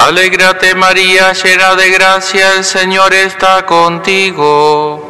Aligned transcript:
Alégrate 0.00 0.74
María, 0.74 1.32
llena 1.34 1.74
de 1.74 1.90
gracia, 1.90 2.54
el 2.54 2.64
Señor 2.64 3.12
está 3.12 3.66
contigo. 3.66 5.06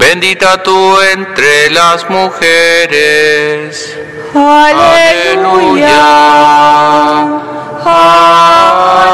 Bendita 0.00 0.60
tú 0.64 1.00
entre 1.00 1.70
las 1.70 2.10
mujeres. 2.10 3.96
Aleluya. 4.34 5.86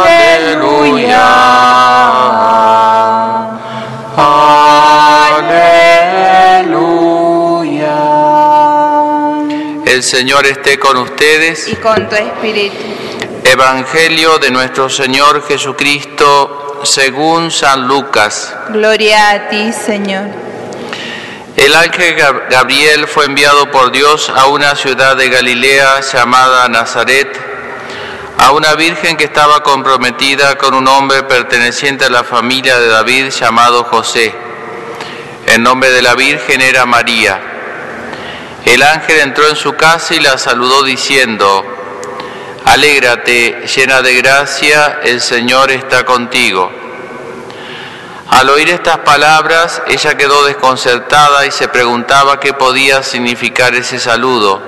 Aleluya. 0.01 1.29
Aleluya. 4.17 5.59
El 9.85 10.03
Señor 10.03 10.47
esté 10.47 10.79
con 10.79 10.97
ustedes. 10.97 11.69
Y 11.69 11.77
con 11.77 12.09
tu 12.09 12.17
espíritu. 12.17 12.79
Evangelio 13.53 14.39
de 14.39 14.51
nuestro 14.51 14.89
Señor 14.89 15.47
Jesucristo 15.47 16.81
según 16.85 17.51
San 17.51 17.87
Lucas. 17.87 18.55
Gloria 18.71 19.29
a 19.29 19.49
ti, 19.51 19.71
Señor. 19.75 20.25
El 21.59 21.75
ángel 21.75 22.17
Gab- 22.17 22.49
Gabriel 22.49 23.07
fue 23.07 23.27
enviado 23.27 23.71
por 23.71 23.93
Dios 23.93 24.33
a 24.35 24.47
una 24.47 24.75
ciudad 24.75 25.17
de 25.17 25.29
Galilea 25.29 26.01
llamada 26.01 26.67
Nazaret, 26.71 27.29
a 28.39 28.53
una 28.53 28.73
virgen 28.75 29.19
que 29.19 29.25
estaba 29.25 29.63
comprometida 29.63 30.57
con 30.57 30.73
un 30.73 30.89
hombre 30.89 31.23
perteneciente 31.25 32.07
a 32.07 32.11
la 32.11 32.25
familia 32.25 32.79
de 32.81 32.89
David 32.89 33.29
llamado 33.39 33.85
José. 33.85 34.35
El 35.47 35.63
nombre 35.63 35.91
de 35.91 36.01
la 36.01 36.15
virgen 36.15 36.63
era 36.63 36.87
María. 36.87 37.39
El 38.65 38.83
ángel 38.83 39.21
entró 39.21 39.47
en 39.47 39.57
su 39.57 39.75
casa 39.75 40.15
y 40.15 40.21
la 40.21 40.39
saludó 40.39 40.83
diciendo, 40.85 41.67
Alégrate, 42.73 43.67
llena 43.77 44.01
de 44.01 44.15
gracia, 44.15 45.01
el 45.05 45.21
Señor 45.21 45.71
está 45.71 46.07
contigo. 46.07 46.73
Al 48.31 48.49
oír 48.49 48.71
estas 48.71 48.97
palabras, 49.01 49.83
ella 49.89 50.17
quedó 50.17 50.47
desconcertada 50.47 51.45
y 51.45 51.51
se 51.51 51.69
preguntaba 51.69 52.41
qué 52.41 52.55
podía 52.55 53.03
significar 53.03 53.75
ese 53.75 53.99
saludo. 53.99 54.59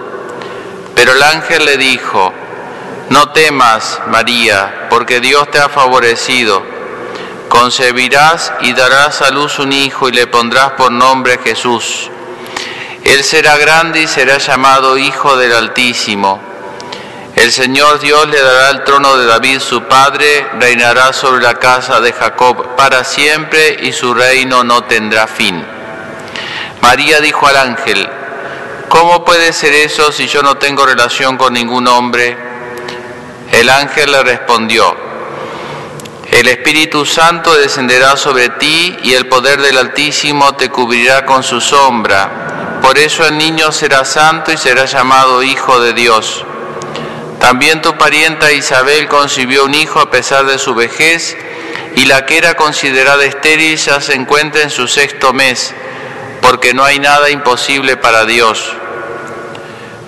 Pero 0.94 1.12
el 1.12 1.22
ángel 1.22 1.64
le 1.64 1.78
dijo, 1.78 2.30
no 3.08 3.30
temas, 3.30 4.02
María, 4.08 4.88
porque 4.90 5.20
Dios 5.20 5.50
te 5.50 5.58
ha 5.58 5.70
favorecido. 5.70 6.62
Concebirás 7.48 8.52
y 8.60 8.74
darás 8.74 9.22
a 9.22 9.30
luz 9.30 9.58
un 9.58 9.72
hijo 9.72 10.10
y 10.10 10.12
le 10.12 10.26
pondrás 10.26 10.72
por 10.72 10.92
nombre 10.92 11.38
Jesús. 11.42 12.10
Él 13.02 13.24
será 13.24 13.56
grande 13.56 14.02
y 14.02 14.06
será 14.06 14.36
llamado 14.36 14.98
Hijo 14.98 15.38
del 15.38 15.54
Altísimo. 15.54 16.53
El 17.36 17.50
Señor 17.50 17.98
Dios 17.98 18.28
le 18.28 18.40
dará 18.40 18.70
el 18.70 18.84
trono 18.84 19.16
de 19.16 19.26
David 19.26 19.58
su 19.58 19.82
padre, 19.82 20.46
reinará 20.60 21.12
sobre 21.12 21.42
la 21.42 21.54
casa 21.54 22.00
de 22.00 22.12
Jacob 22.12 22.76
para 22.76 23.02
siempre 23.02 23.76
y 23.82 23.92
su 23.92 24.14
reino 24.14 24.62
no 24.62 24.84
tendrá 24.84 25.26
fin. 25.26 25.64
María 26.80 27.20
dijo 27.20 27.48
al 27.48 27.56
ángel, 27.56 28.08
¿cómo 28.88 29.24
puede 29.24 29.52
ser 29.52 29.72
eso 29.72 30.12
si 30.12 30.28
yo 30.28 30.42
no 30.42 30.58
tengo 30.58 30.86
relación 30.86 31.36
con 31.36 31.54
ningún 31.54 31.88
hombre? 31.88 32.36
El 33.50 33.68
ángel 33.68 34.12
le 34.12 34.22
respondió, 34.22 34.96
el 36.30 36.46
Espíritu 36.46 37.04
Santo 37.04 37.54
descenderá 37.56 38.16
sobre 38.16 38.48
ti 38.48 38.96
y 39.02 39.12
el 39.14 39.26
poder 39.26 39.60
del 39.60 39.76
Altísimo 39.76 40.54
te 40.54 40.70
cubrirá 40.70 41.26
con 41.26 41.42
su 41.42 41.60
sombra. 41.60 42.78
Por 42.80 42.96
eso 42.96 43.26
el 43.26 43.36
niño 43.36 43.72
será 43.72 44.04
santo 44.04 44.52
y 44.52 44.56
será 44.56 44.84
llamado 44.84 45.42
Hijo 45.42 45.80
de 45.80 45.92
Dios. 45.94 46.44
También 47.44 47.82
tu 47.82 47.94
parienta 47.98 48.52
Isabel 48.52 49.06
concibió 49.06 49.66
un 49.66 49.74
hijo 49.74 50.00
a 50.00 50.10
pesar 50.10 50.46
de 50.46 50.56
su 50.56 50.74
vejez, 50.74 51.36
y 51.94 52.06
la 52.06 52.24
que 52.24 52.38
era 52.38 52.54
considerada 52.54 53.22
estéril 53.26 53.76
ya 53.76 54.00
se 54.00 54.14
encuentra 54.14 54.62
en 54.62 54.70
su 54.70 54.88
sexto 54.88 55.34
mes, 55.34 55.74
porque 56.40 56.72
no 56.72 56.82
hay 56.82 56.98
nada 57.00 57.28
imposible 57.28 57.98
para 57.98 58.24
Dios. 58.24 58.72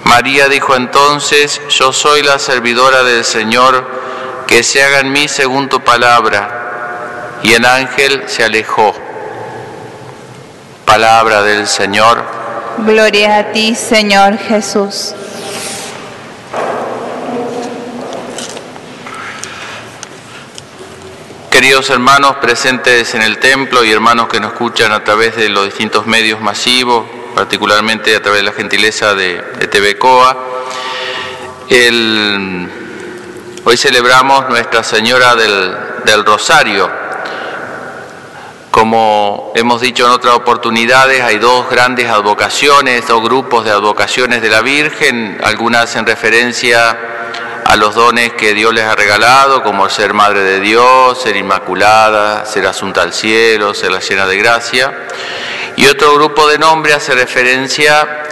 María 0.05 0.49
dijo 0.49 0.77
entonces, 0.77 1.61
yo 1.69 1.93
soy 1.93 2.23
la 2.23 2.39
servidora 2.39 3.03
del 3.03 3.23
Señor, 3.23 3.87
que 4.47 4.63
se 4.63 4.83
haga 4.83 5.01
en 5.01 5.13
mí 5.13 5.29
según 5.29 5.69
tu 5.69 5.81
palabra. 5.83 7.37
Y 7.43 7.53
el 7.53 7.67
ángel 7.67 8.25
se 8.29 8.45
alejó. 8.45 8.95
Palabra 10.87 11.43
del 11.43 11.67
Señor. 11.67 12.25
Gloria 12.79 13.41
a 13.41 13.53
ti, 13.53 13.75
Señor 13.75 14.39
Jesús. 14.39 15.15
Queridos 21.57 21.89
hermanos 21.89 22.37
presentes 22.37 23.15
en 23.15 23.23
el 23.23 23.39
templo 23.39 23.83
y 23.83 23.91
hermanos 23.91 24.29
que 24.29 24.39
nos 24.39 24.53
escuchan 24.53 24.93
a 24.93 25.03
través 25.03 25.37
de 25.37 25.49
los 25.49 25.65
distintos 25.65 26.07
medios 26.07 26.39
masivos, 26.39 27.07
particularmente 27.35 28.15
a 28.15 28.21
través 28.21 28.41
de 28.41 28.45
la 28.45 28.53
gentileza 28.53 29.15
de, 29.15 29.41
de 29.59 29.67
hoy 33.65 33.77
celebramos 33.79 34.51
Nuestra 34.51 34.83
Señora 34.83 35.35
del, 35.35 35.75
del 36.05 36.27
Rosario. 36.27 36.91
Como 38.71 39.55
hemos 39.55 39.81
dicho 39.81 40.05
en 40.05 40.13
otras 40.13 40.35
oportunidades, 40.35 41.23
hay 41.23 41.39
dos 41.39 41.71
grandes 41.71 42.11
advocaciones, 42.11 43.09
dos 43.09 43.23
grupos 43.23 43.65
de 43.65 43.71
advocaciones 43.71 44.43
de 44.43 44.51
la 44.51 44.61
Virgen, 44.61 45.39
algunas 45.43 45.97
en 45.97 46.05
referencia 46.05 47.16
a 47.69 47.75
los 47.75 47.97
dones 47.97 48.33
que 48.35 48.55
Dios 48.55 48.73
les 48.73 48.85
ha 48.85 48.95
regalado, 48.95 49.65
como 49.65 49.89
ser 49.89 50.15
Madre 50.15 50.43
de 50.43 50.61
Dios, 50.61 51.21
ser 51.21 51.35
Inmaculada, 51.35 52.45
ser 52.45 52.65
Asunta 52.65 53.03
al 53.03 53.13
Cielo, 53.13 53.75
ser 53.75 53.91
la 53.91 53.99
llena 53.99 54.25
de 54.25 54.37
gracia. 54.37 55.09
Y 55.75 55.85
otro 55.89 56.15
grupo 56.15 56.47
de 56.47 56.59
nombre 56.59 56.95
hace 56.95 57.13
referencia 57.15 58.23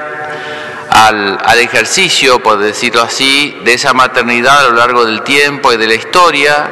al, 0.89 1.37
al 1.45 1.59
ejercicio, 1.59 2.41
por 2.41 2.59
decirlo 2.59 3.03
así, 3.03 3.59
de 3.65 3.75
esa 3.75 3.93
maternidad 3.93 4.67
a 4.67 4.69
lo 4.69 4.77
largo 4.77 5.05
del 5.05 5.23
tiempo 5.23 5.73
y 5.73 5.79
de 5.79 5.89
la 5.89 5.95
historia, 5.95 6.71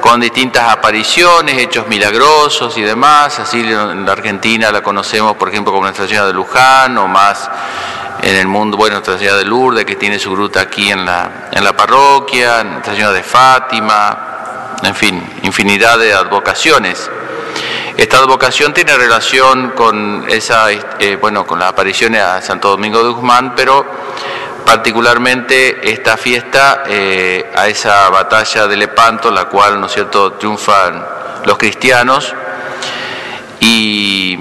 con 0.00 0.20
distintas 0.20 0.70
apariciones, 0.70 1.58
hechos 1.58 1.88
milagrosos 1.88 2.78
y 2.78 2.82
demás. 2.82 3.40
Así 3.40 3.58
en 3.58 4.06
la 4.06 4.12
Argentina 4.12 4.70
la 4.70 4.82
conocemos, 4.82 5.34
por 5.34 5.48
ejemplo, 5.48 5.72
como 5.72 5.82
Nuestra 5.82 6.06
Señora 6.06 6.28
de 6.28 6.32
Luján, 6.32 6.96
o 6.96 7.08
más 7.08 7.50
en 8.22 8.36
el 8.36 8.46
mundo, 8.46 8.76
bueno, 8.76 8.96
Nuestra 8.96 9.18
Señora 9.18 9.38
de 9.38 9.44
Lourdes, 9.44 9.84
que 9.84 9.96
tiene 9.96 10.18
su 10.18 10.32
gruta 10.32 10.60
aquí 10.60 10.90
en 10.90 11.04
la, 11.04 11.48
en 11.52 11.62
la 11.64 11.76
parroquia, 11.76 12.64
Nuestra 12.64 12.94
Señora 12.94 13.12
de 13.12 13.22
Fátima, 13.22 14.76
en 14.82 14.94
fin, 14.94 15.22
infinidad 15.42 15.98
de 15.98 16.12
advocaciones. 16.12 17.10
Esta 17.96 18.18
advocación 18.18 18.74
tiene 18.74 18.96
relación 18.96 19.70
con 19.70 20.24
esa, 20.28 20.70
eh, 20.72 21.16
bueno, 21.20 21.46
con 21.46 21.58
las 21.60 21.68
apariciones 21.68 22.22
a 22.22 22.42
Santo 22.42 22.70
Domingo 22.70 23.02
de 23.04 23.10
Guzmán, 23.10 23.54
pero 23.54 23.86
particularmente 24.66 25.92
esta 25.92 26.16
fiesta 26.16 26.82
eh, 26.86 27.52
a 27.54 27.68
esa 27.68 28.08
batalla 28.10 28.66
de 28.66 28.76
Lepanto, 28.76 29.30
la 29.30 29.44
cual, 29.44 29.80
¿no 29.80 29.86
es 29.86 29.92
cierto?, 29.92 30.32
triunfan 30.32 31.06
los 31.44 31.56
cristianos 31.56 32.34
y, 33.60 34.36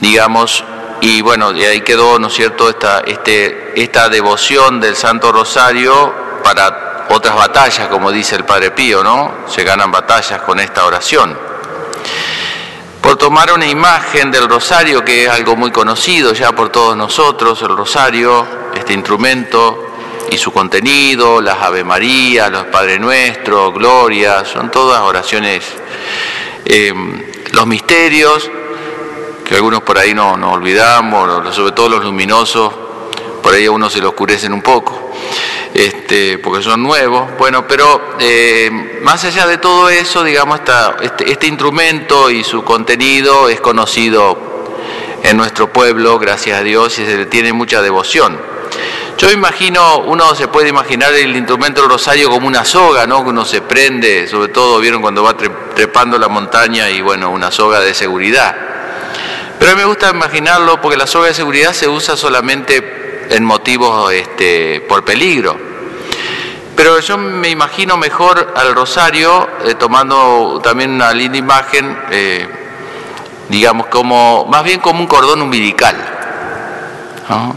digamos, 0.00 0.64
y 1.00 1.20
bueno, 1.20 1.52
y 1.52 1.64
ahí 1.64 1.80
quedó, 1.82 2.18
¿no 2.18 2.28
es 2.28 2.34
cierto?, 2.34 2.68
esta, 2.68 3.00
este, 3.00 3.72
esta 3.76 4.08
devoción 4.08 4.80
del 4.80 4.96
Santo 4.96 5.32
Rosario 5.32 6.12
para 6.42 7.06
otras 7.10 7.34
batallas, 7.34 7.88
como 7.88 8.10
dice 8.10 8.36
el 8.36 8.44
Padre 8.44 8.70
Pío, 8.70 9.02
¿no? 9.02 9.46
Se 9.48 9.64
ganan 9.64 9.90
batallas 9.90 10.42
con 10.42 10.60
esta 10.60 10.84
oración 10.84 11.48
por 13.08 13.16
tomar 13.16 13.50
una 13.52 13.66
imagen 13.66 14.30
del 14.30 14.46
rosario, 14.46 15.02
que 15.02 15.24
es 15.24 15.30
algo 15.30 15.56
muy 15.56 15.70
conocido 15.70 16.34
ya 16.34 16.52
por 16.52 16.68
todos 16.68 16.94
nosotros, 16.94 17.62
el 17.62 17.74
rosario, 17.74 18.46
este 18.74 18.92
instrumento 18.92 19.94
y 20.30 20.36
su 20.36 20.52
contenido, 20.52 21.40
las 21.40 21.56
Ave 21.62 21.84
María, 21.84 22.50
los 22.50 22.64
Padre 22.66 22.98
Nuestro, 22.98 23.72
Gloria, 23.72 24.44
son 24.44 24.70
todas 24.70 25.00
oraciones, 25.00 25.64
eh, 26.66 26.92
los 27.52 27.66
misterios, 27.66 28.50
que 29.48 29.54
algunos 29.54 29.82
por 29.82 29.98
ahí 29.98 30.12
no, 30.14 30.36
no 30.36 30.52
olvidamos, 30.52 31.54
sobre 31.54 31.72
todo 31.72 31.88
los 31.88 32.04
luminosos, 32.04 32.72
por 33.42 33.54
ahí 33.54 33.64
a 33.66 33.70
uno 33.70 33.88
se 33.88 34.00
le 34.00 34.06
oscurecen 34.06 34.52
un 34.52 34.60
poco, 34.60 35.10
este, 35.72 36.38
porque 36.38 36.62
son 36.62 36.82
nuevos. 36.82 37.30
Bueno, 37.38 37.66
pero 37.66 38.16
eh, 38.18 38.98
más 39.02 39.24
allá 39.24 39.46
de 39.46 39.56
todo 39.58 39.88
eso, 39.88 40.22
digamos, 40.22 40.58
esta- 40.58 40.96
este, 41.00 41.30
este 41.32 41.46
instrumento 41.46 42.30
y 42.30 42.44
su 42.44 42.62
contenido 42.62 43.48
es 43.48 43.60
conocido 43.60 44.38
en 45.22 45.36
nuestro 45.36 45.72
pueblo, 45.72 46.18
gracias 46.18 46.60
a 46.60 46.62
Dios, 46.62 46.98
y 46.98 47.06
se 47.06 47.16
le 47.16 47.26
tiene 47.26 47.52
mucha 47.52 47.80
devoción. 47.80 48.38
Yo 49.16 49.30
imagino, 49.32 49.98
uno 50.00 50.34
se 50.36 50.46
puede 50.46 50.68
imaginar 50.68 51.12
el 51.14 51.34
instrumento 51.34 51.88
rosario 51.88 52.30
como 52.30 52.46
una 52.46 52.64
soga, 52.64 53.04
¿no? 53.06 53.24
Que 53.24 53.30
uno 53.30 53.44
se 53.44 53.62
prende, 53.62 54.28
sobre 54.28 54.52
todo, 54.52 54.78
vieron 54.78 55.00
cuando 55.02 55.22
va 55.24 55.36
tre- 55.36 55.74
trepando 55.74 56.18
la 56.18 56.28
montaña 56.28 56.88
y 56.90 57.00
bueno, 57.00 57.30
una 57.30 57.50
soga 57.50 57.80
de 57.80 57.94
seguridad. 57.94 58.54
Pero 59.68 59.76
a 59.76 59.82
mí 59.82 59.82
me 59.82 59.88
gusta 59.90 60.08
imaginarlo 60.08 60.80
porque 60.80 60.96
la 60.96 61.06
soga 61.06 61.26
de 61.26 61.34
seguridad 61.34 61.74
se 61.74 61.86
usa 61.86 62.16
solamente 62.16 63.26
en 63.28 63.44
motivos 63.44 64.10
este, 64.14 64.80
por 64.88 65.04
peligro. 65.04 65.58
Pero 66.74 66.98
yo 67.00 67.18
me 67.18 67.50
imagino 67.50 67.98
mejor 67.98 68.54
al 68.56 68.74
rosario 68.74 69.46
eh, 69.66 69.74
tomando 69.74 70.58
también 70.64 70.92
una 70.92 71.12
linda 71.12 71.36
imagen, 71.36 71.98
eh, 72.10 72.48
digamos, 73.50 73.88
como 73.88 74.46
más 74.46 74.64
bien 74.64 74.80
como 74.80 75.00
un 75.00 75.06
cordón 75.06 75.42
umbilical. 75.42 75.96
¿no? 77.28 77.54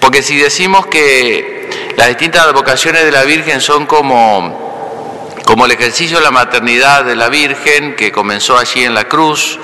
Porque 0.00 0.24
si 0.24 0.36
decimos 0.36 0.86
que 0.88 1.94
las 1.96 2.08
distintas 2.08 2.52
vocaciones 2.54 3.04
de 3.04 3.12
la 3.12 3.22
Virgen 3.22 3.60
son 3.60 3.86
como, 3.86 5.38
como 5.44 5.64
el 5.64 5.70
ejercicio 5.70 6.18
de 6.18 6.24
la 6.24 6.32
maternidad 6.32 7.04
de 7.04 7.14
la 7.14 7.28
Virgen 7.28 7.94
que 7.94 8.10
comenzó 8.10 8.58
allí 8.58 8.82
en 8.82 8.94
la 8.94 9.04
cruz, 9.04 9.60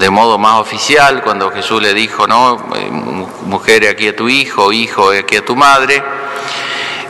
de 0.00 0.08
modo 0.08 0.38
más 0.38 0.58
oficial, 0.58 1.22
cuando 1.22 1.50
Jesús 1.50 1.82
le 1.82 1.92
dijo, 1.92 2.26
¿no? 2.26 2.72
Eh, 2.74 2.90
mujer, 2.90 3.86
aquí 3.86 4.08
a 4.08 4.16
tu 4.16 4.30
hijo, 4.30 4.72
hijo, 4.72 5.10
aquí 5.10 5.36
a 5.36 5.44
tu 5.44 5.54
madre. 5.54 6.02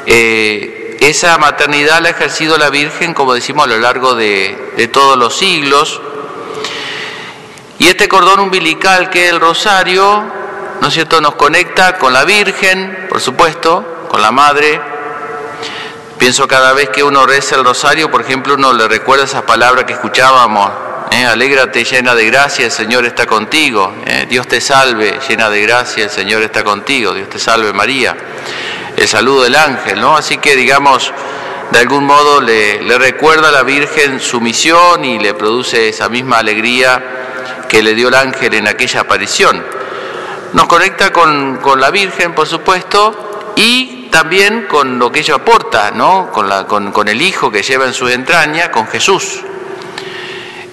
Eh, 0.06 0.98
esa 1.00 1.38
maternidad 1.38 2.00
la 2.00 2.08
ha 2.08 2.10
ejercido 2.10 2.58
la 2.58 2.68
Virgen, 2.68 3.14
como 3.14 3.32
decimos, 3.32 3.64
a 3.64 3.68
lo 3.68 3.78
largo 3.78 4.16
de, 4.16 4.72
de 4.76 4.88
todos 4.88 5.16
los 5.16 5.36
siglos. 5.36 6.00
Y 7.78 7.86
este 7.86 8.08
cordón 8.08 8.40
umbilical 8.40 9.08
que 9.08 9.26
es 9.26 9.32
el 9.32 9.40
rosario, 9.40 10.24
¿no 10.80 10.88
es 10.88 10.92
cierto?, 10.92 11.20
nos 11.20 11.36
conecta 11.36 11.96
con 11.96 12.12
la 12.12 12.24
Virgen, 12.24 13.06
por 13.08 13.20
supuesto, 13.20 14.08
con 14.10 14.20
la 14.20 14.32
Madre. 14.32 14.80
Pienso 16.18 16.48
cada 16.48 16.72
vez 16.72 16.90
que 16.90 17.04
uno 17.04 17.24
reza 17.24 17.54
el 17.54 17.64
rosario, 17.64 18.10
por 18.10 18.20
ejemplo, 18.20 18.54
uno 18.54 18.72
le 18.72 18.88
recuerda 18.88 19.24
esas 19.24 19.42
palabras 19.42 19.84
que 19.84 19.92
escuchábamos 19.92 20.89
eh, 21.20 21.26
alégrate 21.26 21.84
llena 21.84 22.14
de 22.14 22.24
gracia, 22.24 22.64
el 22.64 22.70
Señor 22.70 23.04
está 23.04 23.26
contigo. 23.26 23.94
Eh, 24.06 24.26
Dios 24.28 24.48
te 24.48 24.60
salve, 24.60 25.20
llena 25.28 25.50
de 25.50 25.60
gracia, 25.60 26.04
el 26.04 26.10
Señor 26.10 26.42
está 26.42 26.64
contigo. 26.64 27.12
Dios 27.12 27.28
te 27.28 27.38
salve 27.38 27.72
María. 27.74 28.16
El 28.96 29.06
saludo 29.06 29.42
del 29.42 29.54
ángel, 29.54 30.00
¿no? 30.00 30.16
Así 30.16 30.38
que 30.38 30.56
digamos, 30.56 31.12
de 31.72 31.78
algún 31.78 32.04
modo 32.04 32.40
le, 32.40 32.80
recuerda 32.96 33.48
a 33.48 33.52
la 33.52 33.62
Virgen 33.62 34.18
su 34.18 34.40
misión 34.40 35.04
y 35.04 35.18
le 35.18 35.34
produce 35.34 35.90
esa 35.90 36.08
misma 36.08 36.38
alegría 36.38 37.66
que 37.68 37.82
le 37.82 37.94
dio 37.94 38.08
el 38.08 38.14
ángel 38.14 38.54
en 38.54 38.66
aquella 38.66 39.00
aparición. 39.00 39.62
Nos 40.54 40.66
conecta 40.66 41.12
con, 41.12 41.58
con 41.58 41.80
la 41.80 41.90
Virgen, 41.90 42.34
por 42.34 42.48
supuesto, 42.48 43.52
y 43.56 44.08
también 44.10 44.66
con 44.68 44.98
lo 44.98 45.12
que 45.12 45.20
ella 45.20 45.34
aporta, 45.34 45.90
¿no? 45.90 46.30
Con, 46.32 46.48
la, 46.48 46.66
con, 46.66 46.92
con 46.92 47.08
el 47.08 47.20
Hijo 47.20 47.50
que 47.50 47.62
lleva 47.62 47.84
en 47.84 47.92
sus 47.92 48.10
entrañas, 48.10 48.70
con 48.70 48.86
Jesús. 48.88 49.42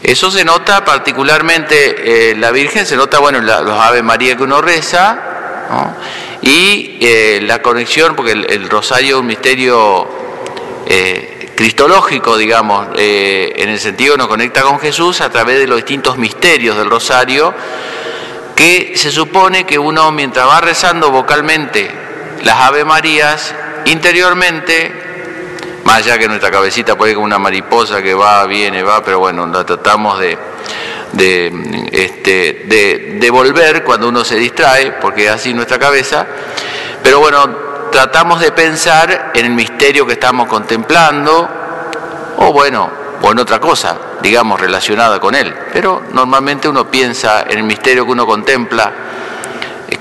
Eso 0.07 0.31
se 0.31 0.45
nota 0.45 0.85
particularmente, 0.85 2.29
eh, 2.31 2.35
la 2.37 2.51
Virgen 2.51 2.85
se 2.85 2.95
nota, 2.95 3.19
bueno, 3.19 3.41
la, 3.41 3.59
los 3.59 3.77
Ave 3.77 4.01
María 4.01 4.37
que 4.37 4.43
uno 4.43 4.61
reza, 4.61 5.67
¿no? 5.69 5.95
y 6.41 6.97
eh, 7.01 7.41
la 7.43 7.61
conexión, 7.61 8.15
porque 8.15 8.31
el, 8.31 8.69
rosario 8.69 9.17
es 9.17 9.19
un 9.19 9.27
misterio 9.27 10.07
eh, 10.87 11.51
cristológico, 11.57 12.37
digamos, 12.37 12.87
en 12.97 13.67
el 13.67 13.77
sentido 13.81 14.13
que 14.13 14.19
nos 14.19 14.29
conecta 14.29 14.61
con 14.61 14.79
Jesús 14.79 15.19
a 15.19 15.29
través 15.29 15.59
de 15.59 15.67
los 15.67 15.75
distintos 15.75 16.17
misterios 16.17 16.77
del 16.77 16.89
rosario, 16.89 17.53
que 18.55 18.93
se 18.95 19.11
supone 19.11 19.65
que 19.65 19.77
uno 19.77 20.09
mientras 20.13 20.47
va 20.47 20.61
rezando 20.61 21.11
vocalmente 21.11 21.91
las 22.45 22.55
Ave 22.55 22.85
Marías, 22.85 23.53
interiormente 23.83 25.06
más 25.87 25.99
allá 25.99 26.17
que 26.17 26.27
nuestra 26.27 26.51
cabecita 26.51 26.97
puede 26.97 27.13
como 27.13 27.25
una 27.25 27.39
mariposa 27.39 28.01
que 28.01 28.13
va, 28.13 28.45
viene, 28.45 28.83
va, 28.83 29.01
pero 29.01 29.19
bueno, 29.19 29.47
la 29.47 29.65
tratamos 29.65 30.19
de, 30.19 30.37
de, 31.13 31.87
este, 31.93 32.65
de, 33.17 33.29
volver 33.29 33.85
cuando 33.85 34.09
uno 34.09 34.25
se 34.25 34.35
distrae, 34.35 34.91
porque 34.99 35.29
así 35.29 35.53
nuestra 35.53 35.79
cabeza, 35.79 36.27
pero 37.01 37.19
bueno, 37.19 37.39
tratamos 37.89 38.41
de 38.41 38.51
pensar 38.51 39.31
en 39.33 39.45
el 39.45 39.51
misterio 39.51 40.05
que 40.05 40.13
estamos 40.13 40.49
contemplando, 40.49 41.47
o 42.35 42.51
bueno, 42.51 42.91
o 43.21 43.31
en 43.31 43.39
otra 43.39 43.57
cosa, 43.61 43.97
digamos, 44.21 44.59
relacionada 44.59 45.21
con 45.21 45.35
él, 45.35 45.55
pero 45.71 46.03
normalmente 46.11 46.67
uno 46.67 46.91
piensa 46.91 47.45
en 47.47 47.59
el 47.59 47.63
misterio 47.63 48.05
que 48.05 48.11
uno 48.11 48.25
contempla, 48.25 48.91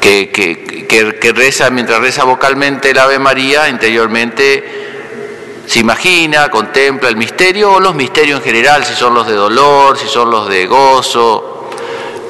que, 0.00 0.30
que, 0.30 0.84
que, 0.88 1.14
que 1.14 1.32
reza, 1.32 1.70
mientras 1.70 2.00
reza 2.00 2.24
vocalmente 2.24 2.90
el 2.90 2.98
Ave 2.98 3.20
María, 3.20 3.68
interiormente 3.68 4.95
se 5.66 5.80
imagina, 5.80 6.48
contempla 6.48 7.08
el 7.08 7.16
misterio 7.16 7.72
o 7.72 7.80
los 7.80 7.94
misterios 7.94 8.38
en 8.38 8.44
general, 8.44 8.84
si 8.84 8.94
son 8.94 9.14
los 9.14 9.26
de 9.26 9.34
dolor, 9.34 9.98
si 9.98 10.06
son 10.06 10.30
los 10.30 10.48
de 10.48 10.66
gozo, 10.66 11.70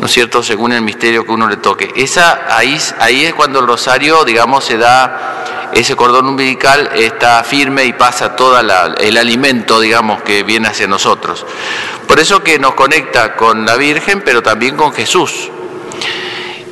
¿no 0.00 0.06
es 0.06 0.12
cierto? 0.12 0.42
Según 0.42 0.72
el 0.72 0.82
misterio 0.82 1.24
que 1.24 1.32
uno 1.32 1.46
le 1.46 1.58
toque. 1.58 1.92
Esa, 1.96 2.46
ahí, 2.56 2.78
ahí 2.98 3.26
es 3.26 3.34
cuando 3.34 3.60
el 3.60 3.66
rosario, 3.66 4.24
digamos, 4.24 4.64
se 4.64 4.78
da, 4.78 5.70
ese 5.74 5.96
cordón 5.96 6.28
umbilical 6.28 6.90
está 6.94 7.44
firme 7.44 7.84
y 7.84 7.92
pasa 7.92 8.34
todo 8.34 8.58
el 8.58 9.16
alimento, 9.16 9.80
digamos, 9.80 10.22
que 10.22 10.42
viene 10.42 10.68
hacia 10.68 10.86
nosotros. 10.86 11.44
Por 12.08 12.18
eso 12.20 12.42
que 12.42 12.58
nos 12.58 12.74
conecta 12.74 13.36
con 13.36 13.66
la 13.66 13.76
Virgen, 13.76 14.22
pero 14.24 14.42
también 14.42 14.76
con 14.76 14.92
Jesús. 14.92 15.50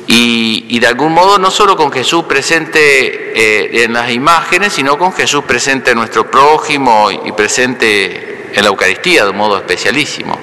Y, 0.07 0.79
de 0.79 0.87
algún 0.87 1.13
modo 1.13 1.39
no 1.39 1.49
solo 1.49 1.75
con 1.75 1.91
Jesús 1.91 2.25
presente 2.25 2.79
eh, 2.79 3.83
en 3.83 3.93
las 3.93 4.11
imágenes, 4.11 4.73
sino 4.73 4.97
con 4.97 5.11
Jesús 5.13 5.43
presente 5.45 5.91
en 5.91 5.97
nuestro 5.97 6.29
prójimo 6.29 7.09
y 7.09 7.31
presente 7.31 8.51
en 8.53 8.61
la 8.61 8.67
Eucaristía 8.67 9.23
de 9.23 9.31
un 9.31 9.37
modo 9.37 9.57
especialísimo. 9.57 10.37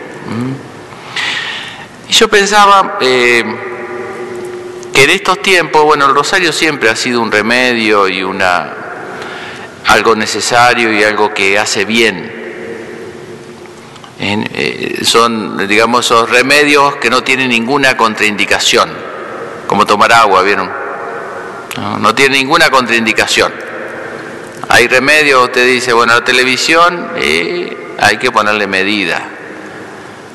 Y 2.08 2.12
yo 2.12 2.28
pensaba 2.28 2.98
eh, 3.00 3.44
que 4.92 5.04
en 5.04 5.10
estos 5.10 5.40
tiempos, 5.40 5.84
bueno, 5.84 6.06
el 6.06 6.14
rosario 6.14 6.52
siempre 6.52 6.88
ha 6.88 6.96
sido 6.96 7.20
un 7.20 7.30
remedio 7.30 8.08
y 8.08 8.22
una 8.22 8.76
algo 9.86 10.16
necesario 10.16 10.92
y 10.92 11.04
algo 11.04 11.32
que 11.32 11.58
hace 11.58 11.84
bien. 11.84 12.40
Eh, 14.18 15.00
son, 15.04 15.66
digamos, 15.66 16.06
esos 16.06 16.30
remedios 16.30 16.96
que 16.96 17.10
no 17.10 17.22
tienen 17.22 17.48
ninguna 17.48 17.96
contraindicación 17.96 19.01
como 19.72 19.86
tomar 19.86 20.12
agua, 20.12 20.42
¿vieron? 20.42 20.70
No, 21.98 22.14
tiene 22.14 22.36
ninguna 22.36 22.68
contraindicación. 22.68 23.50
Hay 24.68 24.86
remedio, 24.86 25.44
usted 25.44 25.66
dice, 25.66 25.94
bueno, 25.94 26.12
la 26.12 26.22
televisión 26.22 27.08
hay 27.98 28.18
que 28.18 28.30
ponerle 28.30 28.66
medida, 28.66 29.26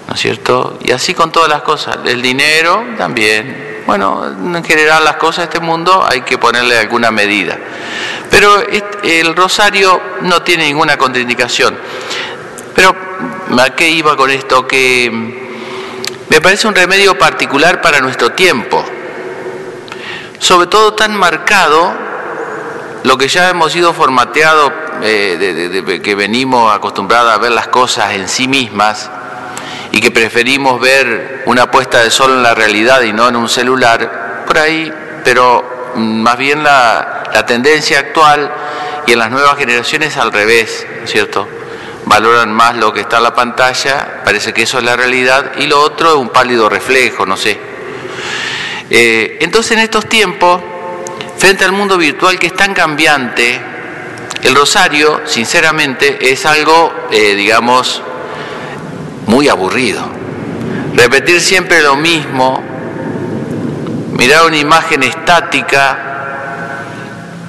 ¿no 0.07 0.15
es 0.15 0.19
cierto? 0.19 0.79
Y 0.83 0.91
así 0.91 1.13
con 1.13 1.31
todas 1.31 1.49
las 1.49 1.61
cosas, 1.61 1.99
el 2.05 2.19
dinero 2.19 2.83
también. 2.97 3.83
Bueno, 3.85 4.25
en 4.25 4.63
general 4.63 5.03
las 5.03 5.17
cosas 5.17 5.37
de 5.47 5.53
este 5.53 5.59
mundo 5.59 6.03
hay 6.03 6.21
que 6.21 6.39
ponerle 6.39 6.75
alguna 6.75 7.11
medida. 7.11 7.59
Pero 8.31 8.63
el 9.03 9.35
rosario 9.35 10.01
no 10.21 10.41
tiene 10.41 10.65
ninguna 10.65 10.97
contraindicación. 10.97 11.77
Pero, 12.73 12.95
¿a 13.55 13.69
qué 13.69 13.87
iba 13.87 14.17
con 14.17 14.31
esto? 14.31 14.67
Que 14.67 15.11
me 16.27 16.41
parece 16.41 16.67
un 16.67 16.73
remedio 16.73 17.15
particular 17.19 17.81
para 17.83 17.99
nuestro 17.99 18.31
tiempo 18.31 18.83
sobre 20.39 20.67
todo 20.67 20.93
tan 20.93 21.15
marcado 21.15 21.93
lo 23.03 23.17
que 23.17 23.27
ya 23.27 23.49
hemos 23.49 23.71
sido 23.71 23.93
formateados, 23.93 24.71
eh, 25.01 25.81
de, 25.85 26.01
que 26.01 26.15
venimos 26.15 26.73
acostumbrados 26.73 27.31
a 27.31 27.37
ver 27.37 27.51
las 27.51 27.67
cosas 27.67 28.13
en 28.13 28.27
sí 28.27 28.47
mismas 28.47 29.09
y 29.91 30.01
que 30.01 30.11
preferimos 30.11 30.79
ver 30.81 31.43
una 31.45 31.71
puesta 31.71 32.03
de 32.03 32.11
sol 32.11 32.33
en 32.33 32.43
la 32.43 32.53
realidad 32.53 33.01
y 33.01 33.13
no 33.13 33.29
en 33.29 33.35
un 33.35 33.47
celular, 33.47 34.43
por 34.45 34.57
ahí, 34.57 34.91
pero 35.23 35.93
más 35.95 36.37
bien 36.37 36.63
la, 36.63 37.23
la 37.33 37.45
tendencia 37.45 37.99
actual 37.99 38.51
y 39.05 39.13
en 39.13 39.19
las 39.19 39.31
nuevas 39.31 39.57
generaciones 39.57 40.17
al 40.17 40.31
revés, 40.31 40.85
¿cierto? 41.05 41.47
Valoran 42.05 42.51
más 42.51 42.75
lo 42.75 42.93
que 42.93 43.01
está 43.01 43.17
en 43.17 43.23
la 43.23 43.33
pantalla, 43.33 44.21
parece 44.23 44.53
que 44.53 44.63
eso 44.63 44.79
es 44.79 44.83
la 44.83 44.95
realidad, 44.95 45.53
y 45.57 45.67
lo 45.67 45.79
otro 45.79 46.09
es 46.09 46.15
un 46.15 46.29
pálido 46.29 46.69
reflejo, 46.69 47.25
no 47.25 47.37
sé. 47.37 47.76
Eh, 48.89 49.37
entonces 49.41 49.73
en 49.73 49.79
estos 49.79 50.07
tiempos, 50.07 50.61
frente 51.37 51.65
al 51.65 51.71
mundo 51.71 51.97
virtual 51.97 52.39
que 52.39 52.47
es 52.47 52.55
tan 52.55 52.73
cambiante, 52.73 53.59
el 54.43 54.55
rosario, 54.55 55.21
sinceramente, 55.25 56.31
es 56.31 56.45
algo, 56.45 56.93
eh, 57.11 57.35
digamos, 57.35 58.01
muy 59.25 59.49
aburrido. 59.49 60.07
Repetir 60.93 61.41
siempre 61.41 61.81
lo 61.81 61.95
mismo, 61.95 62.63
mirar 64.13 64.45
una 64.45 64.57
imagen 64.57 65.03
estática, 65.03 66.07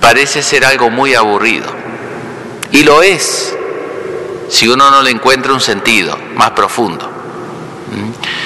parece 0.01 0.43
ser 0.43 0.65
algo 0.65 0.91
muy 0.91 1.15
aburrido. 1.15 1.67
Y 2.73 2.83
lo 2.83 3.03
es, 3.03 3.55
si 4.49 4.69
uno 4.69 4.91
no 4.91 5.03
le 5.03 5.11
encuentra 5.11 5.53
un 5.53 5.61
sentido 5.61 6.19
más 6.35 6.51
profundo. 6.51 7.09
¿Mm? 7.91 8.38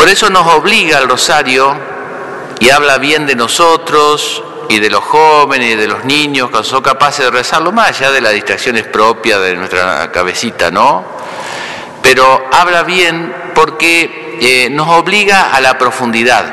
Por 0.00 0.08
eso 0.08 0.30
nos 0.30 0.46
obliga 0.46 0.98
el 0.98 1.10
rosario 1.10 1.76
y 2.58 2.70
habla 2.70 2.96
bien 2.96 3.26
de 3.26 3.34
nosotros 3.34 4.42
y 4.70 4.78
de 4.78 4.88
los 4.88 5.04
jóvenes 5.04 5.72
y 5.72 5.74
de 5.74 5.86
los 5.86 6.06
niños 6.06 6.50
que 6.50 6.64
son 6.64 6.80
capaces 6.80 7.26
de 7.26 7.30
rezarlo 7.30 7.70
más 7.70 7.88
allá 7.88 8.10
de 8.10 8.22
las 8.22 8.32
distracciones 8.32 8.84
propias 8.84 9.38
de 9.42 9.56
nuestra 9.56 10.10
cabecita, 10.10 10.70
¿no? 10.70 11.04
Pero 12.02 12.48
habla 12.50 12.82
bien 12.82 13.52
porque 13.54 14.38
eh, 14.40 14.70
nos 14.70 14.88
obliga 14.88 15.54
a 15.54 15.60
la 15.60 15.76
profundidad. 15.76 16.46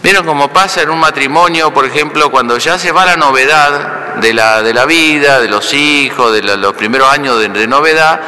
¿Vieron 0.00 0.24
cómo 0.24 0.52
pasa 0.52 0.82
en 0.82 0.90
un 0.90 1.00
matrimonio, 1.00 1.74
por 1.74 1.86
ejemplo, 1.86 2.30
cuando 2.30 2.56
ya 2.56 2.78
se 2.78 2.92
va 2.92 3.04
la 3.04 3.16
novedad, 3.16 4.14
de 4.20 4.32
la, 4.32 4.62
de 4.62 4.72
la 4.72 4.84
vida, 4.84 5.40
de 5.40 5.48
los 5.48 5.74
hijos, 5.74 6.32
de 6.34 6.40
los 6.40 6.72
primeros 6.74 7.10
años 7.10 7.40
de 7.40 7.66
novedad, 7.66 8.20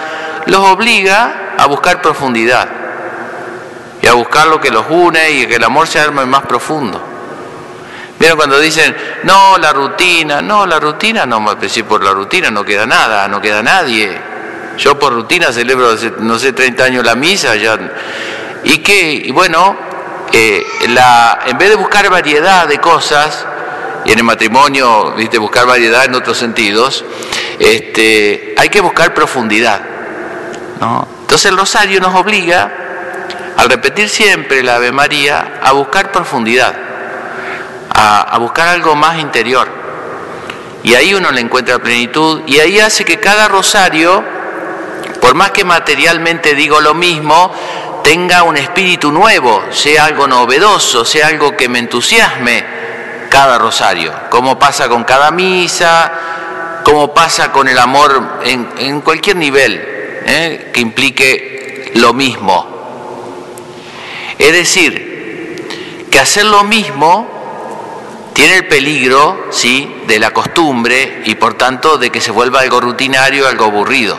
los 0.46 0.68
obliga 0.68 1.54
a 1.56 1.66
buscar 1.66 2.02
profundidad 2.02 2.85
y 4.06 4.08
a 4.08 4.12
buscar 4.12 4.46
lo 4.46 4.60
que 4.60 4.70
los 4.70 4.86
une 4.88 5.30
y 5.32 5.46
que 5.46 5.56
el 5.56 5.64
amor 5.64 5.88
se 5.88 5.98
arme 5.98 6.24
más 6.26 6.42
profundo. 6.42 7.02
¿Vieron 8.20 8.38
cuando 8.38 8.60
dicen, 8.60 8.94
no, 9.24 9.58
la 9.58 9.72
rutina, 9.72 10.40
no, 10.40 10.64
la 10.64 10.78
rutina, 10.78 11.26
no, 11.26 11.44
si 11.68 11.82
por 11.82 12.04
la 12.04 12.12
rutina 12.12 12.48
no 12.48 12.64
queda 12.64 12.86
nada, 12.86 13.26
no 13.26 13.40
queda 13.40 13.64
nadie. 13.64 14.16
Yo 14.78 14.96
por 14.96 15.12
rutina 15.12 15.52
celebro, 15.52 15.96
no 16.20 16.38
sé, 16.38 16.52
30 16.52 16.84
años 16.84 17.04
la 17.04 17.16
misa, 17.16 17.56
ya. 17.56 17.76
¿Y 18.62 18.78
qué? 18.78 19.10
Y 19.10 19.32
bueno, 19.32 19.76
eh, 20.32 20.64
la, 20.90 21.40
en 21.44 21.58
vez 21.58 21.70
de 21.70 21.74
buscar 21.74 22.08
variedad 22.08 22.68
de 22.68 22.78
cosas, 22.78 23.44
y 24.04 24.12
en 24.12 24.18
el 24.18 24.24
matrimonio, 24.24 25.14
viste, 25.16 25.36
buscar 25.38 25.66
variedad 25.66 26.04
en 26.04 26.14
otros 26.14 26.38
sentidos, 26.38 27.04
este, 27.58 28.54
hay 28.56 28.68
que 28.68 28.80
buscar 28.80 29.12
profundidad. 29.14 29.80
Entonces 31.22 31.50
el 31.50 31.58
rosario 31.58 32.00
nos 32.00 32.14
obliga, 32.14 32.85
al 33.56 33.70
repetir 33.70 34.08
siempre 34.08 34.62
la 34.62 34.76
Ave 34.76 34.92
María, 34.92 35.60
a 35.62 35.72
buscar 35.72 36.12
profundidad, 36.12 36.74
a, 37.90 38.36
buscar 38.38 38.68
algo 38.68 38.94
más 38.94 39.18
interior. 39.18 39.66
Y 40.82 40.94
ahí 40.94 41.14
uno 41.14 41.32
le 41.32 41.40
encuentra 41.40 41.78
plenitud 41.78 42.42
y 42.46 42.60
ahí 42.60 42.78
hace 42.78 43.04
que 43.04 43.18
cada 43.18 43.48
rosario, 43.48 44.22
por 45.20 45.34
más 45.34 45.50
que 45.50 45.64
materialmente 45.64 46.54
digo 46.54 46.80
lo 46.80 46.94
mismo, 46.94 47.50
tenga 48.04 48.42
un 48.42 48.56
espíritu 48.56 49.10
nuevo, 49.10 49.64
sea 49.70 50.04
algo 50.04 50.28
novedoso, 50.28 51.04
sea 51.04 51.28
algo 51.28 51.56
que 51.56 51.68
me 51.68 51.78
entusiasme 51.78 52.64
cada 53.30 53.58
rosario, 53.58 54.12
como 54.30 54.58
pasa 54.58 54.88
con 54.88 55.02
cada 55.02 55.30
misa, 55.30 56.12
como 56.84 57.12
pasa 57.12 57.50
con 57.50 57.66
el 57.66 57.78
amor 57.78 58.40
en, 58.44 58.68
en 58.78 59.00
cualquier 59.00 59.36
nivel 59.36 59.74
¿eh? 60.24 60.70
que 60.72 60.80
implique 60.80 61.92
lo 61.94 62.12
mismo. 62.12 62.75
Es 64.46 64.52
decir, 64.52 66.06
que 66.08 66.20
hacer 66.20 66.44
lo 66.44 66.62
mismo 66.62 68.30
tiene 68.32 68.58
el 68.58 68.68
peligro, 68.68 69.48
sí, 69.50 70.02
de 70.06 70.20
la 70.20 70.30
costumbre 70.30 71.22
y 71.24 71.34
por 71.34 71.54
tanto 71.54 71.98
de 71.98 72.10
que 72.10 72.20
se 72.20 72.30
vuelva 72.30 72.60
algo 72.60 72.80
rutinario, 72.80 73.48
algo 73.48 73.64
aburrido. 73.64 74.16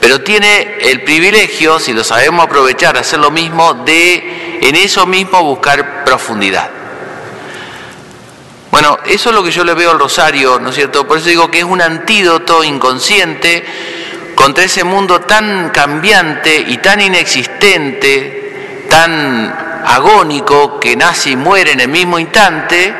Pero 0.00 0.22
tiene 0.22 0.76
el 0.80 1.02
privilegio, 1.02 1.80
si 1.80 1.92
lo 1.92 2.04
sabemos 2.04 2.44
aprovechar, 2.44 2.96
hacer 2.96 3.18
lo 3.18 3.32
mismo, 3.32 3.74
de 3.74 4.60
en 4.62 4.76
eso 4.76 5.06
mismo 5.06 5.42
buscar 5.42 6.04
profundidad. 6.04 6.70
Bueno, 8.70 8.96
eso 9.06 9.30
es 9.30 9.34
lo 9.34 9.42
que 9.42 9.50
yo 9.50 9.64
le 9.64 9.74
veo 9.74 9.90
al 9.90 9.98
rosario, 9.98 10.60
¿no 10.60 10.68
es 10.68 10.76
cierto? 10.76 11.04
Por 11.04 11.18
eso 11.18 11.28
digo 11.28 11.50
que 11.50 11.58
es 11.58 11.64
un 11.64 11.82
antídoto 11.82 12.62
inconsciente 12.62 13.64
contra 14.36 14.62
ese 14.62 14.84
mundo 14.84 15.22
tan 15.22 15.70
cambiante 15.70 16.64
y 16.68 16.78
tan 16.78 17.00
inexistente, 17.00 18.45
tan 18.88 19.66
agónico, 19.86 20.80
que 20.80 20.96
nace 20.96 21.30
y 21.30 21.36
muere 21.36 21.72
en 21.72 21.80
el 21.80 21.88
mismo 21.88 22.18
instante. 22.18 22.94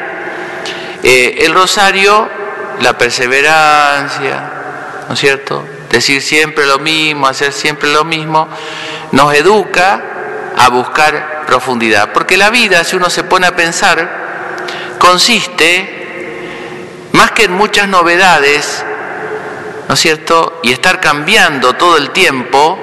Eh, 1.02 1.38
el 1.43 1.55
rosario, 1.55 2.28
la 2.81 2.97
perseverancia, 2.97 4.50
¿no 5.09 5.14
es 5.14 5.21
cierto? 5.21 5.64
Decir 5.90 6.23
siempre 6.23 6.66
lo 6.66 6.78
mismo, 6.78 7.26
hacer 7.26 7.52
siempre 7.52 7.90
lo 7.90 8.05
mismo, 8.05 8.49
nos 9.12 9.35
educa 9.35 10.02
a 10.57 10.69
buscar 10.69 11.45
profundidad. 11.47 12.12
Porque 12.12 12.37
la 12.37 12.50
vida, 12.50 12.85
si 12.85 12.97
uno 12.97 13.11
se 13.11 13.25
pone 13.25 13.47
a 13.47 13.57
pensar, 13.57 14.97
consiste, 14.99 17.09
más 17.12 17.33
que 17.33 17.45
en 17.45 17.52
muchas 17.52 17.88
novedades, 17.88 18.85
¿no 19.88 19.95
es 19.95 20.00
cierto? 20.00 20.61
Y 20.62 20.73
estar 20.73 21.00
cambiando 21.00 21.75
todo 21.75 21.97
el 21.97 22.11
tiempo, 22.11 22.78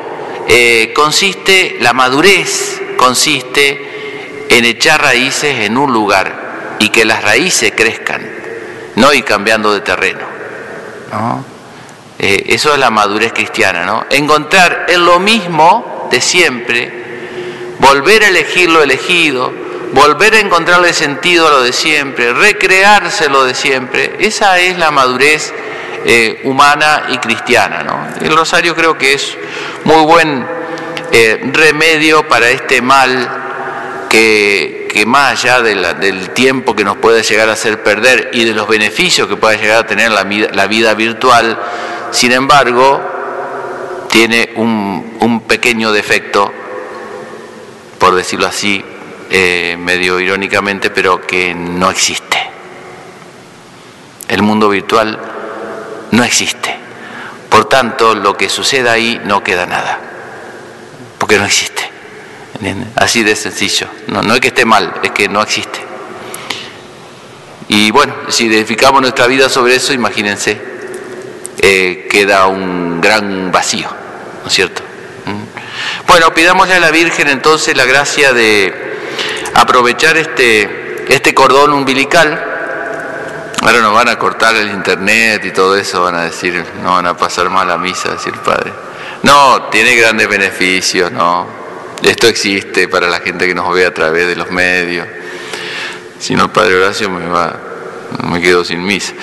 eh, 0.47 0.91
consiste, 0.95 1.77
la 1.79 1.93
madurez 1.93 2.82
consiste 3.03 4.47
en 4.47 4.63
echar 4.63 5.01
raíces 5.01 5.65
en 5.65 5.77
un 5.77 5.91
lugar 5.91 6.77
y 6.79 6.87
que 6.87 7.03
las 7.03 7.21
raíces 7.21 7.73
crezcan, 7.75 8.21
no 8.95 9.11
ir 9.11 9.25
cambiando 9.25 9.73
de 9.73 9.81
terreno. 9.81 10.21
¿no? 11.11 11.43
Eh, 12.17 12.45
eso 12.47 12.71
es 12.71 12.79
la 12.79 12.89
madurez 12.89 13.33
cristiana, 13.33 13.83
¿no? 13.83 14.05
Encontrar 14.09 14.85
en 14.87 15.05
lo 15.05 15.19
mismo 15.19 16.07
de 16.09 16.21
siempre, 16.21 16.93
volver 17.79 18.23
a 18.23 18.29
elegir 18.29 18.69
lo 18.69 18.81
elegido, 18.81 19.51
volver 19.91 20.35
a 20.35 20.39
encontrarle 20.39 20.93
sentido 20.93 21.49
a 21.49 21.51
lo 21.51 21.61
de 21.61 21.73
siempre, 21.73 22.31
recrearse 22.31 23.27
lo 23.27 23.43
de 23.43 23.53
siempre, 23.53 24.15
esa 24.19 24.59
es 24.59 24.77
la 24.77 24.91
madurez 24.91 25.53
eh, 26.05 26.39
humana 26.45 27.07
y 27.09 27.17
cristiana. 27.17 27.83
¿no? 27.83 28.25
El 28.25 28.33
rosario 28.37 28.73
creo 28.73 28.97
que 28.97 29.13
es 29.13 29.37
muy 29.83 30.05
buen 30.05 30.62
eh, 31.13 31.39
remedio 31.53 32.27
para 32.27 32.49
este 32.49 32.81
mal 32.81 34.07
que, 34.09 35.03
más 35.07 35.31
allá 35.43 35.61
del 35.61 36.29
tiempo 36.31 36.75
que 36.75 36.83
nos 36.83 36.97
puede 36.97 37.23
llegar 37.23 37.49
a 37.49 37.53
hacer 37.53 37.81
perder 37.83 38.31
y 38.33 38.43
de 38.45 38.53
los 38.53 38.67
beneficios 38.67 39.27
que 39.27 39.35
puede 39.37 39.57
llegar 39.57 39.79
a 39.79 39.87
tener 39.87 40.11
la, 40.11 40.23
vida- 40.23 40.93
virtual, 40.95 41.57
sin 42.11 42.31
embargo, 42.31 43.01
tiene 44.09 44.51
un, 44.55 45.17
un 45.19 45.41
pequeño 45.41 45.91
defecto, 45.91 46.51
por 47.97 48.15
decirlo 48.15 48.47
así, 48.47 48.83
eh, 49.29 49.75
medio 49.79 50.19
irónicamente, 50.19 50.89
pero 50.91 51.21
que 51.21 51.55
no 51.55 51.89
existe. 51.89 52.37
El 54.27 54.41
mundo 54.41 54.69
virtual 54.69 55.19
no 56.11 56.23
existe. 56.23 56.75
Por 57.49 57.65
tanto, 57.65 58.13
lo 58.15 58.35
que 58.37 58.49
suceda 58.49 58.91
ahí 58.93 59.19
no 59.25 59.43
queda 59.43 59.65
nada, 59.65 59.99
porque 61.23 61.39
no 61.39 61.45
existe. 61.45 61.89
Así 62.97 63.23
de 63.23 63.33
sencillo. 63.37 63.87
No, 64.07 64.21
no 64.21 64.33
es 64.33 64.41
que 64.41 64.49
esté 64.49 64.65
mal, 64.65 64.93
es 65.03 65.11
que 65.11 65.29
no 65.29 65.41
existe. 65.41 65.79
Y 67.69 67.91
bueno, 67.91 68.13
si 68.27 68.47
edificamos 68.47 69.01
nuestra 69.01 69.27
vida 69.27 69.47
sobre 69.47 69.77
eso, 69.77 69.93
imagínense, 69.93 70.61
eh, 71.59 72.09
queda 72.11 72.47
un 72.47 72.99
gran 72.99 73.53
vacío, 73.53 73.87
¿no 74.41 74.49
es 74.49 74.53
cierto? 74.53 74.81
¿Mm? 75.25 76.07
Bueno, 76.07 76.33
pidámosle 76.33 76.73
a 76.73 76.81
la 76.81 76.91
Virgen 76.91 77.29
entonces 77.29 77.77
la 77.77 77.85
gracia 77.85 78.33
de 78.33 78.73
aprovechar 79.53 80.17
este, 80.17 81.05
este 81.07 81.33
cordón 81.33 81.71
umbilical. 81.71 82.31
Ahora 83.61 83.79
nos 83.79 83.93
van 83.93 84.09
a 84.09 84.19
cortar 84.19 84.57
el 84.57 84.71
internet 84.71 85.45
y 85.45 85.51
todo 85.51 85.77
eso, 85.77 86.03
van 86.03 86.15
a 86.15 86.23
decir, 86.23 86.65
no 86.83 86.95
van 86.95 87.07
a 87.07 87.15
pasar 87.15 87.49
más 87.49 87.65
la 87.65 87.77
misa, 87.77 88.09
decir 88.09 88.33
Padre. 88.43 88.73
No, 89.23 89.63
tiene 89.71 89.95
grandes 89.95 90.27
beneficios, 90.27 91.11
no. 91.11 91.47
Esto 92.03 92.27
existe 92.27 92.89
para 92.89 93.07
la 93.07 93.19
gente 93.19 93.47
que 93.47 93.55
nos 93.55 93.73
ve 93.73 93.85
a 93.85 93.93
través 93.93 94.27
de 94.27 94.35
los 94.35 94.51
medios. 94.51 95.07
Si 96.19 96.35
no, 96.35 96.45
el 96.45 96.49
Padre 96.49 96.75
Horacio 96.75 97.09
me 97.09 97.27
va, 97.27 97.57
me 98.29 98.41
quedo 98.41 98.65
sin 98.65 98.83
misa. 98.83 99.13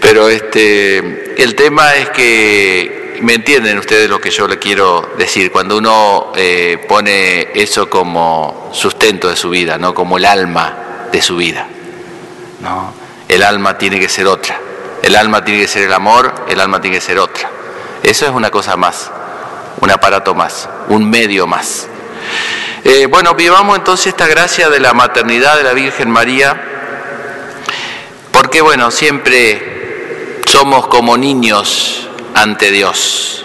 Pero 0.00 0.28
este, 0.28 1.42
el 1.42 1.54
tema 1.54 1.94
es 1.94 2.10
que, 2.10 3.18
¿me 3.22 3.34
entienden 3.34 3.78
ustedes 3.78 4.10
lo 4.10 4.20
que 4.20 4.30
yo 4.30 4.46
le 4.46 4.58
quiero 4.58 5.14
decir? 5.16 5.50
Cuando 5.50 5.78
uno 5.78 6.32
eh, 6.36 6.84
pone 6.86 7.48
eso 7.54 7.88
como 7.88 8.70
sustento 8.74 9.30
de 9.30 9.36
su 9.36 9.48
vida, 9.48 9.78
¿no? 9.78 9.94
Como 9.94 10.18
el 10.18 10.26
alma 10.26 11.08
de 11.10 11.22
su 11.22 11.36
vida, 11.36 11.66
¿no? 12.60 12.92
El 13.26 13.42
alma 13.42 13.78
tiene 13.78 13.98
que 13.98 14.10
ser 14.10 14.26
otra. 14.26 14.60
El 15.02 15.16
alma 15.16 15.42
tiene 15.44 15.62
que 15.62 15.68
ser 15.68 15.84
el 15.84 15.92
amor, 15.94 16.44
el 16.48 16.60
alma 16.60 16.80
tiene 16.80 16.98
que 16.98 17.02
ser 17.02 17.18
otra. 17.18 17.50
Eso 18.02 18.26
es 18.26 18.32
una 18.32 18.50
cosa 18.50 18.76
más, 18.76 19.10
un 19.80 19.90
aparato 19.90 20.34
más, 20.34 20.68
un 20.88 21.08
medio 21.08 21.46
más. 21.46 21.88
Eh, 22.84 23.06
bueno, 23.06 23.34
vivamos 23.34 23.76
entonces 23.76 24.08
esta 24.08 24.26
gracia 24.26 24.68
de 24.68 24.80
la 24.80 24.94
maternidad 24.94 25.56
de 25.56 25.64
la 25.64 25.72
Virgen 25.72 26.10
María, 26.10 26.60
porque 28.32 28.60
bueno, 28.60 28.90
siempre 28.90 30.40
somos 30.46 30.86
como 30.86 31.16
niños 31.16 32.08
ante 32.34 32.70
Dios, 32.70 33.44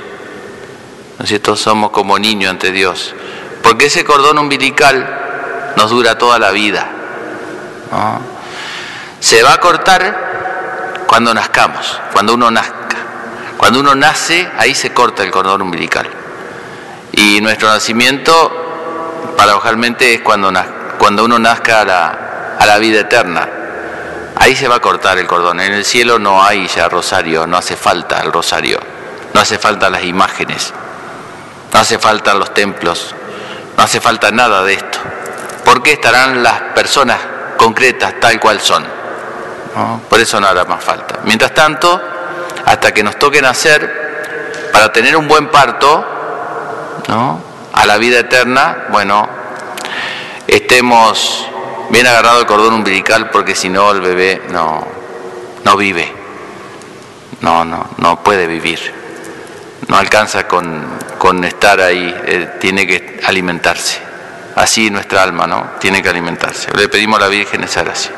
¿no 1.17 1.23
es 1.23 1.29
cierto? 1.29 1.55
Somos 1.55 1.91
como 1.91 2.19
niños 2.19 2.51
ante 2.51 2.71
Dios, 2.71 3.15
porque 3.63 3.85
ese 3.88 4.05
cordón 4.05 4.38
umbilical 4.38 5.73
nos 5.75 5.89
dura 5.89 6.17
toda 6.17 6.38
la 6.38 6.51
vida, 6.51 6.88
¿no? 7.91 8.21
Se 9.19 9.43
va 9.43 9.53
a 9.53 9.59
cortar 9.59 11.05
cuando 11.07 11.33
nazcamos, 11.33 12.00
cuando 12.11 12.33
uno 12.33 12.50
nazca. 12.50 12.81
Cuando 13.61 13.79
uno 13.79 13.93
nace, 13.93 14.50
ahí 14.57 14.73
se 14.73 14.91
corta 14.91 15.23
el 15.23 15.29
cordón 15.29 15.61
umbilical. 15.61 16.09
Y 17.21 17.39
nuestro 17.39 17.67
nacimiento, 17.67 18.51
paradojalmente, 19.37 20.15
es 20.15 20.21
cuando, 20.21 20.51
cuando 20.97 21.23
uno 21.23 21.37
nazca 21.37 21.81
a 21.81 21.85
la, 21.85 22.55
a 22.57 22.65
la 22.65 22.79
vida 22.79 23.01
eterna. 23.01 23.47
Ahí 24.37 24.55
se 24.55 24.67
va 24.67 24.77
a 24.77 24.79
cortar 24.79 25.19
el 25.19 25.27
cordón. 25.27 25.59
En 25.59 25.71
el 25.71 25.85
cielo 25.85 26.17
no 26.17 26.43
hay 26.43 26.67
ya 26.67 26.89
rosario, 26.89 27.45
no 27.45 27.57
hace 27.57 27.75
falta 27.75 28.21
el 28.21 28.33
rosario, 28.33 28.79
no 29.35 29.39
hace 29.39 29.59
falta 29.59 29.87
las 29.91 30.03
imágenes, 30.03 30.73
no 31.71 31.79
hace 31.79 31.99
falta 31.99 32.33
los 32.33 32.55
templos, 32.55 33.13
no 33.77 33.83
hace 33.83 34.01
falta 34.01 34.31
nada 34.31 34.63
de 34.63 34.73
esto. 34.73 34.97
Porque 35.63 35.93
estarán 35.93 36.41
las 36.41 36.59
personas 36.73 37.19
concretas 37.55 38.19
tal 38.19 38.39
cual 38.39 38.59
son. 38.59 38.83
Por 40.09 40.19
eso 40.19 40.39
no 40.39 40.47
hará 40.47 40.65
más 40.65 40.83
falta. 40.83 41.19
Mientras 41.23 41.53
tanto, 41.53 42.01
hasta 42.65 42.91
que 42.91 43.03
nos 43.03 43.19
toque 43.19 43.43
nacer, 43.43 44.69
para 44.73 44.91
tener 44.91 45.15
un 45.15 45.27
buen 45.27 45.49
parto, 45.49 46.11
¿no? 47.08 47.41
A 47.74 47.86
la 47.86 47.98
vida 47.98 48.20
eterna, 48.20 48.88
bueno, 48.91 49.27
estemos 50.48 51.48
bien 51.89 52.08
agarrado 52.08 52.39
el 52.41 52.46
cordón 52.46 52.74
umbilical 52.74 53.29
porque 53.29 53.55
si 53.55 53.70
no 53.70 53.91
el 53.91 54.01
bebé 54.01 54.41
no, 54.50 54.86
no 55.63 55.77
vive, 55.77 56.12
no, 57.41 57.65
no, 57.65 57.89
no 57.98 58.24
puede 58.24 58.48
vivir, 58.48 58.79
no 59.88 59.98
alcanza 59.98 60.48
con, 60.48 60.84
con 61.17 61.43
estar 61.43 61.79
ahí, 61.81 62.15
eh, 62.25 62.58
tiene 62.60 62.86
que 62.88 63.20
alimentarse. 63.25 64.00
Así 64.55 64.89
nuestra 64.89 65.24
alma, 65.24 65.48
¿no? 65.48 65.72
Tiene 65.79 66.03
que 66.03 66.10
alimentarse. 66.10 66.72
Le 66.75 66.89
pedimos 66.89 67.20
a 67.20 67.24
la 67.24 67.27
Virgen 67.29 67.63
esa 67.63 67.84
gracia. 67.84 68.12